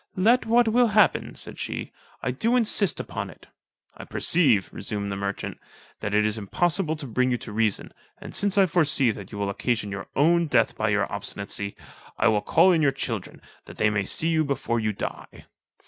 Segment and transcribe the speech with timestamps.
[0.17, 1.91] "Let what will happen," said she,
[2.23, 3.45] "I do insist upon it."
[3.95, 5.59] "I perceive," resumed the merchant,
[5.99, 9.37] "that it is impossible to bring you to reason, and since I foresee that you
[9.37, 11.75] will occasion your own death by your obstinacy,
[12.17, 15.45] I will call in your children, that they may see you before you die."